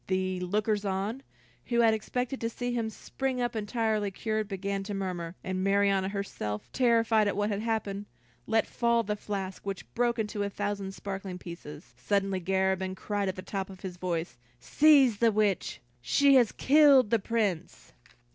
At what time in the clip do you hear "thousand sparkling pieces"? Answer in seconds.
10.49-11.93